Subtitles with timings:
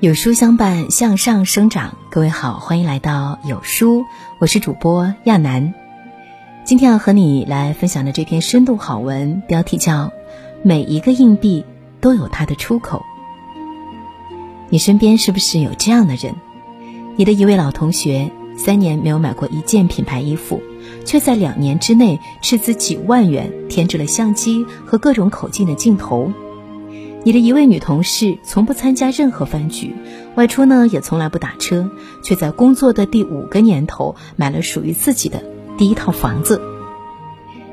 [0.00, 1.94] 有书相伴，向上生长。
[2.10, 4.04] 各位好，欢迎来到有书，
[4.40, 5.72] 我是主播亚楠。
[6.64, 10.06] 今天要和你来分享的这篇深度好文，标题叫
[10.64, 11.64] 《每一个硬币
[12.00, 12.98] 都有它的出口》。
[14.70, 16.34] 你身边是不是有这样的人？
[17.16, 20.60] 你的一位老同学，三年没有买过一件品牌衣服，
[21.04, 26.32] 却在两年之内斥资几万元添置了相机和各种口径的镜头。
[27.24, 29.94] 你的一位女同事从不参加任何饭局，
[30.34, 31.88] 外出呢也从来不打车，
[32.24, 35.44] 却在工作的第五个年头买了属于自己的
[35.78, 36.60] 第一套房子。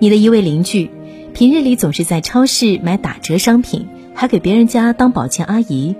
[0.00, 0.90] 你的一位邻居，
[1.32, 5.94] 平日里总是在超市买打折商品，还给别人家当保洁阿姨。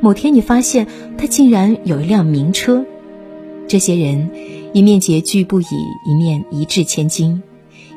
[0.00, 2.84] 某天你发现他竟然有一辆名车。
[3.68, 4.30] 这些人，
[4.72, 5.66] 一面拮据不已，
[6.06, 7.40] 一面一掷千金，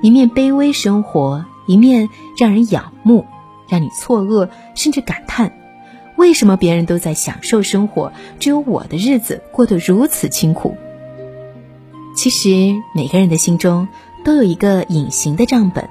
[0.03, 3.25] 一面卑微生活，一面让人仰慕。
[3.67, 5.51] 让你错愕，甚至感叹：
[6.15, 10.75] 为什么别人都在享受生活，只有我的日子过得如此清苦？
[12.15, 13.87] 其实，每个人的心中
[14.23, 15.89] 都有一个隐形的账本，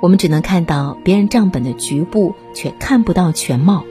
[0.00, 3.84] 我们只能看到别人账本的局部，却看不到全貌。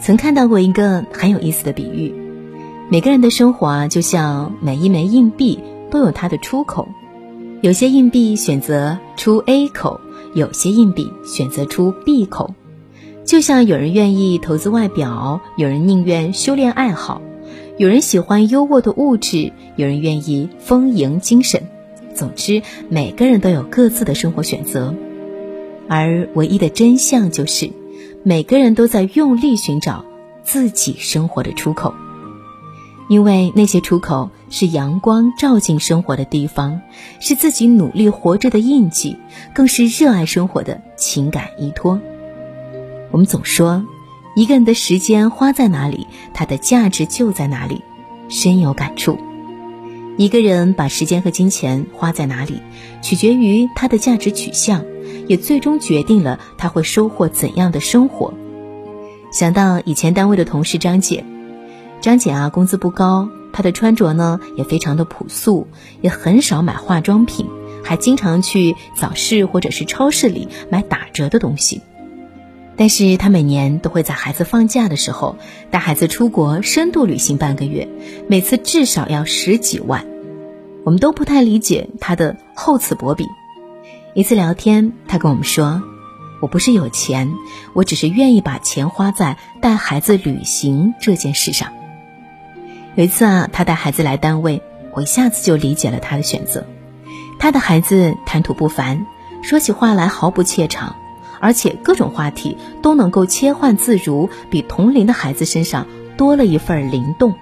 [0.00, 2.14] 曾看到过一个很有意思的比喻：
[2.88, 6.88] 每个人的生活啊，就像每一枚硬币都有它的出口，
[7.60, 10.00] 有些硬币选择出 A 口。
[10.34, 12.54] 有些硬币选择出闭口，
[13.24, 17.20] 就像有人愿意投资外表，有人宁愿修炼爱好，
[17.76, 21.62] 有人喜欢优渥的物质，有人愿意丰盈精神。
[22.14, 24.94] 总之，每个人都有各自的生活选择，
[25.88, 27.70] 而唯一的真相就是，
[28.22, 30.04] 每个人都在用力寻找
[30.42, 31.94] 自己生活的出口。
[33.12, 36.80] 因为那些出口是阳光照进生活的地方，
[37.20, 39.18] 是自己努力活着的印记，
[39.54, 42.00] 更是热爱生活的情感依托。
[43.10, 43.84] 我们总说，
[44.34, 47.82] 一个人的时间花在哪里，他的价值就在哪里，
[48.30, 49.18] 深有感触。
[50.16, 52.62] 一个人把时间和金钱花在哪里，
[53.02, 54.86] 取决于他的价值取向，
[55.28, 58.32] 也最终决定了他会收获怎样的生活。
[59.30, 61.26] 想到以前单位的同事张姐。
[62.02, 65.68] 张姐啊，工资不高，她的穿着呢也非常的朴素，
[66.00, 67.46] 也很少买化妆品，
[67.84, 71.80] 还经常去早市或者是超市里买打折的东西。
[72.76, 75.36] 但是她每年都会在孩子放假的时候
[75.70, 77.88] 带孩子出国深度旅行半个月，
[78.26, 80.04] 每次至少要十几万。
[80.84, 83.26] 我们都不太理解她的厚此薄彼。
[84.14, 85.84] 一次聊天，她跟我们说
[86.42, 87.32] ：“我不是有钱，
[87.74, 91.72] 我只是愿意把钱花在带孩子旅行这件事上。”
[92.94, 96.66] 有一次啊，他带孩子来单位，我一下子就理解了他的选择。
[97.38, 99.06] 他的孩子谈吐不凡，
[99.42, 100.96] 说起话来毫不怯场，
[101.40, 105.86] 而且各种话题都能够切换自如，比同龄的孩子身上
[106.18, 107.34] 多了一份灵动。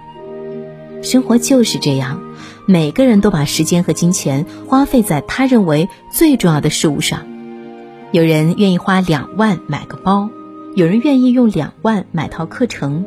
[1.03, 2.21] 生活就是这样，
[2.65, 7.27] 每个人都把时间和金钱花费在他认为最重要的事物上。
[8.11, 10.29] 有人愿意花两万买个包，
[10.75, 13.05] 有人愿意用两万买套课程。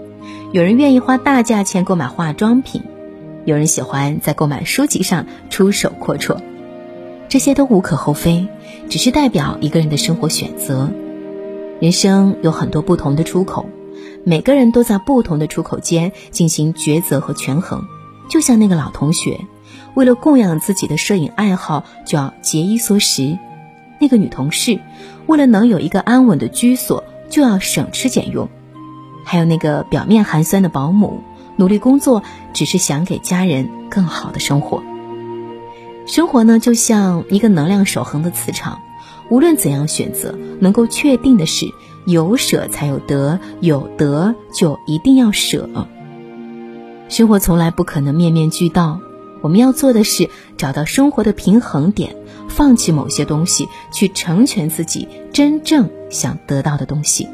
[0.52, 2.82] 有人愿意花大价钱购买化妆品，
[3.44, 6.38] 有人喜欢在购买书籍上出手阔绰，
[7.28, 8.46] 这些都无可厚非，
[8.88, 10.90] 只是代表一个人的生活选择。
[11.80, 13.66] 人生有很多不同的出口，
[14.24, 17.84] 每个人都在不同的出口间进行抉择和权衡。
[18.30, 19.40] 就像那个老同学，
[19.94, 23.36] 为了供养自己的摄影爱好，就要节衣缩食；
[23.98, 24.78] 那个女同事，
[25.26, 28.48] 为了能有一个安稳的居所，就要省吃俭用。
[29.24, 31.22] 还有那个表面寒酸的保姆，
[31.56, 34.82] 努力工作只是想给家人更好的生活。
[36.06, 38.80] 生活呢，就像一个能量守恒的磁场，
[39.30, 41.66] 无论怎样选择，能够确定的是，
[42.04, 45.68] 有舍才有得，有得就一定要舍。
[47.08, 49.00] 生活从来不可能面面俱到，
[49.40, 52.16] 我们要做的是找到生活的平衡点，
[52.48, 57.28] 放弃某些东西，去成全自己真正想得到的东西。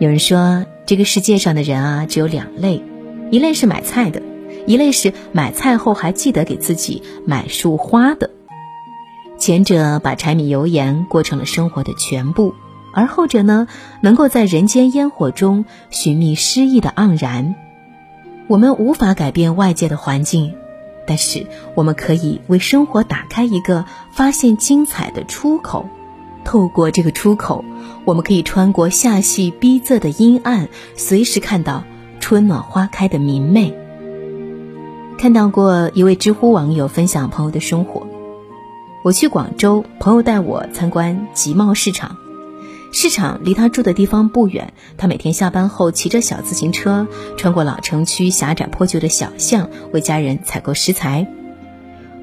[0.00, 2.84] 有人说，这个世界上的人啊，只有两类，
[3.32, 4.22] 一类是买菜的，
[4.64, 8.30] 一类是买菜后还记得给自己买束花的。
[9.38, 12.54] 前者把柴米油盐过成了生活的全部，
[12.94, 13.66] 而后者呢，
[14.00, 17.56] 能够在人间烟火中寻觅诗意的盎然。
[18.46, 20.54] 我们无法改变外界的环境，
[21.08, 21.44] 但是
[21.74, 25.88] 我们可以为生活打开一个发现精彩的出口。
[26.48, 27.62] 透过这个出口，
[28.06, 31.84] 我们可以穿过夏隙逼仄的阴暗，随时看到
[32.20, 33.76] 春暖花开的明媚。
[35.18, 38.06] 看到过一位知乎网友分享朋友的生活：
[39.04, 42.16] 我去广州，朋友带我参观集贸市场，
[42.92, 47.06] 市场离他住的地方不远，他每天下班后骑着小自行车，
[47.36, 51.30] 穿过老城区狭窄破旧的小巷，为家人采购食材。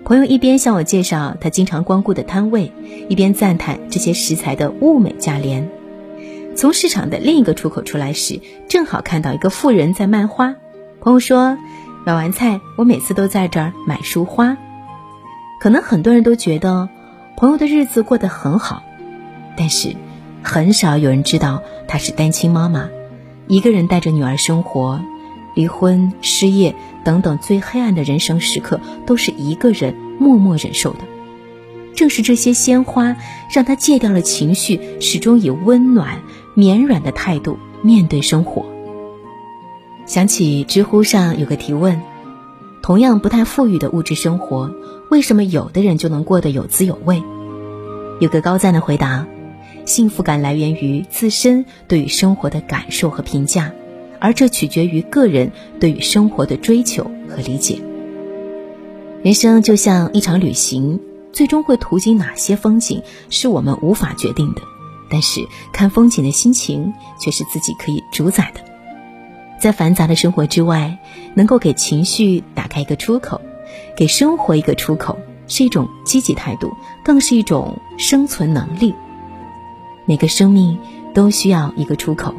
[0.06, 2.72] 朋友一边向我介绍他经常光顾的摊位，
[3.10, 5.68] 一边赞叹这些食材的物美价廉。
[6.56, 10.54] 从市场的另一个出口出来时，正好看到一个妇人在卖花。
[11.02, 11.58] 朋友说，
[12.06, 14.56] 买完菜，我每次都在这儿买束花。
[15.60, 16.88] 可能很多人都觉得
[17.36, 18.84] 朋友的日子过得很好，
[19.58, 19.96] 但是。
[20.48, 22.88] 很少有人知道她是单亲妈妈，
[23.48, 25.02] 一个人带着女儿生活，
[25.56, 31.00] 离婚、失业等等最黑暗的人生时刻，都是一个人默默忍受的。
[31.96, 33.16] 正是这些鲜花，
[33.50, 36.20] 让他戒掉了情绪，始终以温暖、
[36.54, 38.66] 绵软的态度面对生活。
[40.06, 42.02] 想起知乎上有个提问：
[42.84, 44.72] 同样不太富裕的物质生活，
[45.10, 47.24] 为什么有的人就能过得有滋有味？
[48.20, 49.26] 有个高赞的回答。
[49.86, 53.72] 幸福感来源于自身对于生活的感受和评价，
[54.26, 57.80] 而这取决于个人对于生活的追求和理解。
[59.22, 61.00] 人生就像一场旅行，
[61.32, 64.64] 最终会途经哪些风景是我们无法决定的，
[65.12, 65.42] 但是
[65.72, 68.62] 看风景的心情却是自己可以主宰的。
[69.60, 70.98] 在繁杂的生活之外，
[71.36, 73.40] 能够给情绪打开一个出口，
[73.96, 76.74] 给生活一个出口，是一种积极态度，
[77.04, 78.96] 更是一种生存能力。
[80.08, 80.80] 每个生命
[81.14, 82.34] 都需要一个出口，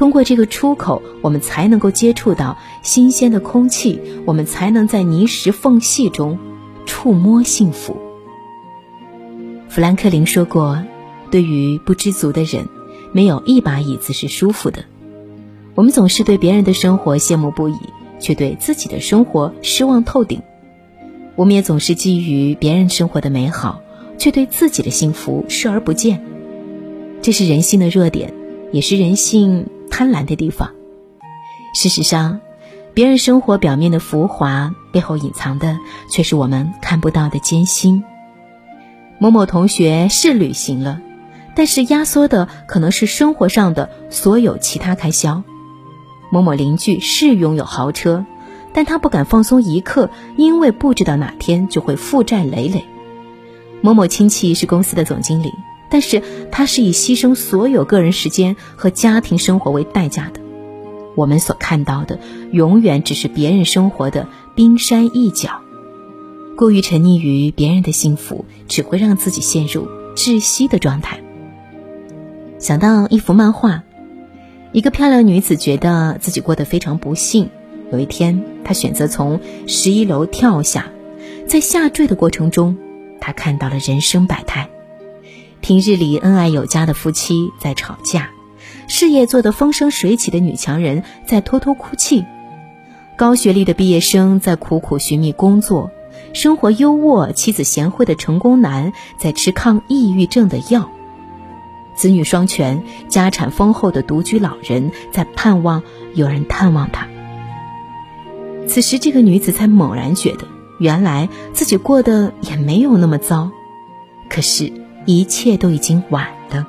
[0.00, 6.38] 通过这个出口，我们才能够接触到新鲜的空气，我们才能在泥石缝隙中
[6.86, 7.98] 触摸幸福。
[9.68, 10.82] 富兰克林说过
[11.30, 12.66] ：“对于不知足的人，
[13.12, 14.86] 没有一把椅子是舒服的。”
[15.76, 17.76] 我们总是对别人的生活羡慕不已，
[18.18, 20.40] 却对自己的生活失望透顶。
[21.36, 23.82] 我们也总是基于别人生活的美好，
[24.16, 26.24] 却对自己的幸福视而不见。
[27.20, 28.32] 这是人性的弱点，
[28.72, 30.70] 也是人性贪婪的地方。
[31.74, 32.40] 事实上，
[32.94, 35.78] 别人生活表面的浮华，背后隐藏的
[36.10, 38.02] 却是我们看不到的艰辛。
[39.18, 41.00] 某某同学是旅行了，
[41.54, 45.42] 但是压缩的可能是生活上的所有其他开销。
[46.30, 48.24] 某某邻居是拥有豪车，
[48.72, 52.84] 但他不敢放松一刻，因为不知道哪天就会负债累累。
[53.82, 55.52] 某某亲戚是公司的总经理。
[55.90, 60.40] 但是他是以牺牲所有个人时间和家庭生活为代价的。
[61.16, 62.18] 我们所看到的，
[62.52, 65.60] 永远只是别人生活的冰山一角。
[66.56, 71.20] 过于沉溺于别人的幸福，只会让自己陷入窒息的状态。
[72.58, 73.82] 想到一幅漫画，
[74.72, 77.50] 一个漂亮女子觉得自己过得非常不幸。
[77.90, 80.86] 有一天，她选择从十一楼跳下，
[81.48, 82.76] 在下坠的过程中，
[83.20, 84.68] 她看到了人生百态。
[85.60, 88.30] 平日里恩爱有加的夫妻在吵架，
[88.88, 92.24] 事业做得风生水起的女强人在偷偷哭泣，
[93.16, 95.90] 高学历的毕业生在苦苦寻觅工作，
[96.32, 100.90] 生活优渥、妻子贤惠的成功男在吃抗抑郁症的药，
[101.94, 105.82] 子女双全、家产丰厚的独居老人在盼望
[106.14, 107.06] 有人探望他。
[108.66, 110.48] 此时，这个女子才猛然觉得，
[110.78, 113.50] 原来自己过得也没有那么糟，
[114.30, 114.79] 可是。
[115.12, 116.68] 一切都已经晚了，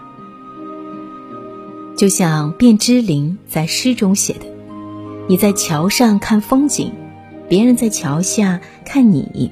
[1.95, 4.47] 就像卞之琳在诗中写的
[5.29, 6.91] ：“你在桥上看风景，
[7.47, 9.51] 别人在桥下看你。”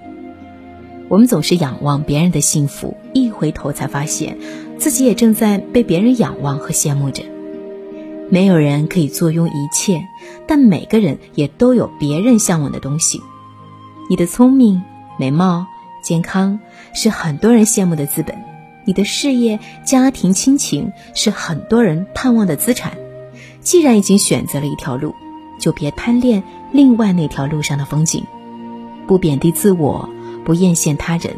[1.07, 4.39] 我们总是仰望别人的幸福，一回头才发现
[4.79, 7.21] 自己也正在被别人仰望和羡慕着。
[8.31, 10.01] 没有人可以坐拥一切，
[10.47, 13.21] 但每个人也都有别人向往的东西。
[14.09, 14.81] 你的聪明、
[15.19, 15.67] 美貌、
[16.01, 16.59] 健康，
[16.95, 18.48] 是很多人羡慕的资本。
[18.89, 22.97] 你的事业、家庭、亲情是很多人盼望的资产。
[23.61, 25.13] 既然已经选择了一条路，
[25.59, 26.41] 就别贪恋
[26.71, 28.25] 另外那条路上的风景。
[29.05, 30.09] 不贬低自我，
[30.43, 31.35] 不艳羡他人，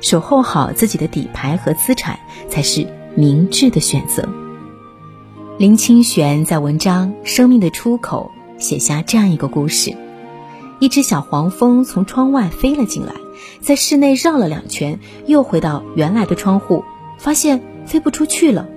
[0.00, 2.18] 守候好自己的底牌和资产，
[2.48, 4.26] 才是明智的选择。
[5.58, 8.30] 林清玄在文章《生命的出口》
[8.62, 9.94] 写下这样一个故事：
[10.80, 13.12] 一只小黄蜂从窗外飞了进来，
[13.60, 16.82] 在室内绕了两圈，又回到原来的窗户。
[17.18, 18.68] 发现飞不出去了，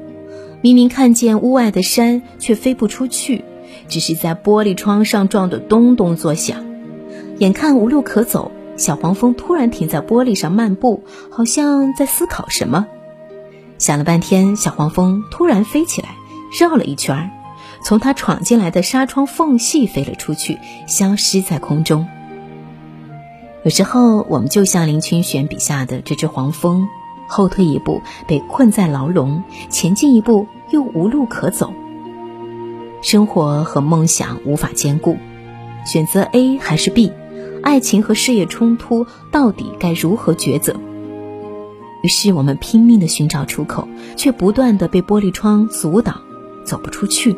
[0.62, 3.44] 明明看见屋外的山，却飞不出去，
[3.88, 6.65] 只是在玻璃窗上撞得咚咚作响。
[7.39, 12.88] 眼看无路可走，小黄蜂突然停在玻璃上漫步，好像在思考什么。
[13.77, 16.10] 想了半天，小黄蜂突然飞起来，
[16.60, 17.29] 绕了一圈，
[17.84, 22.08] 从它闯进来的纱窗缝隙飞了出去，消失在空中。
[23.63, 26.88] 有时候，我们就像林清玄笔下的这只黄蜂。
[27.27, 31.74] 后退一步被困在牢笼，前进一步又无路可走。
[33.01, 35.17] 生活和梦想无法兼顾，
[35.86, 37.12] 选择 A 还是 B？
[37.62, 40.75] 爱情和事业冲突到底该如何抉择？
[42.01, 46.22] 于是我们拼命的寻找出口，却不断的被玻璃窗阻挡，
[46.65, 47.36] 走不出去。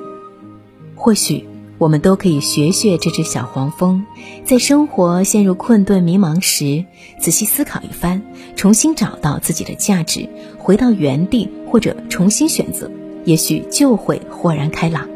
[0.96, 1.49] 或许
[1.80, 4.04] 我们都可以学学这只小黄蜂，
[4.44, 6.84] 在生活陷入困顿迷茫时，
[7.22, 8.22] 仔细思考一番，
[8.58, 12.92] 重新找到自己的价值，回到原地或者重新选择，
[13.24, 15.08] 也许就会豁然开朗。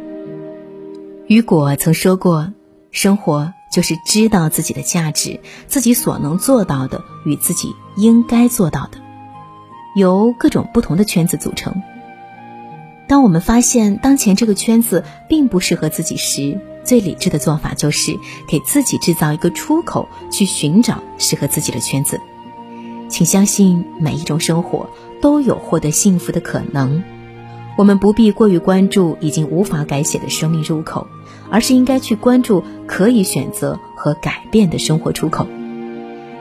[1.27, 2.53] 雨果曾说过
[2.91, 8.98] ：“生活就是知道自己的价值，自己所能做到的与自己应该做到的，
[9.98, 11.82] 由各种不同的圈子组成。”
[13.13, 18.17] 当我们发现当前这个圈子并不适合自己时，最理智的做法就是
[18.48, 22.20] 给自己制造一个出口，去寻找适合自己的圈子。
[23.10, 24.89] 请相信，每一种生活
[25.22, 27.03] 都有获得幸福的可能。
[27.77, 31.05] 我们不必过于关注已经无法改写的生命入口，
[31.51, 35.46] 而是应该去关注可以选择和改变的生活出口。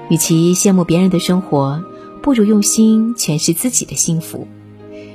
[0.09, 1.85] 与其羡慕别人的生活，
[2.23, 4.49] 不如用心诠释自己的幸福。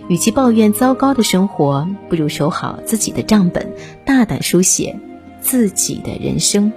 [0.07, 3.73] 与其抱怨糟糕的生活，不如守好自己的账本，
[4.05, 4.97] 大胆书写
[5.41, 6.71] 自己的人生。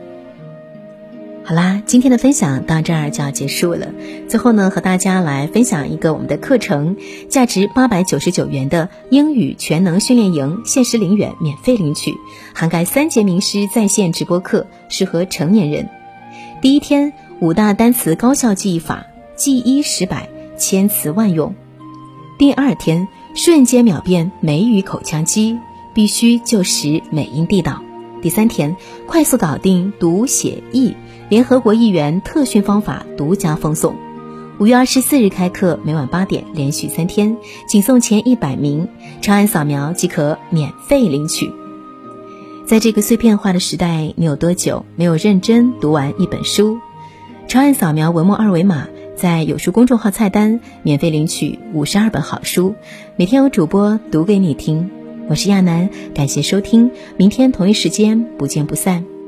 [1.42, 3.88] 好啦，今天的分享到这儿就要结束了。
[4.28, 6.96] 最后呢，和大家来分享一个我们的课程，
[7.28, 12.14] 价值八百九十九元的英语全能训练营，限时零元免费领取，
[12.54, 15.88] 涵盖三节名师在线直播课，适合成年人。
[16.60, 21.54] 第一天，五大单词高效记忆法，记一识百，千词万用。
[22.38, 23.08] 第二天。
[23.34, 25.56] 瞬间秒变美语口腔机，
[25.94, 27.80] 必须就时美音地道。
[28.20, 30.94] 第三天，快速搞定读写译，
[31.28, 33.94] 联合国议员特训方法独家奉送。
[34.58, 37.36] 五月二十四日开课，每晚八点，连续三天，
[37.68, 38.88] 仅送前一百名，
[39.22, 41.50] 长按扫描即可免费领取。
[42.66, 46.78] 在这个碎片化的时代，你有多久没有认真读完一本书？
[47.46, 48.88] 长按扫描文末二维码。
[49.20, 52.74] 在有书公众号菜单免费领取五十二本好书，
[53.16, 54.90] 每天有主播读给你听。
[55.28, 59.19] 我是亚楠，感谢收听，明天同一时间不见不散。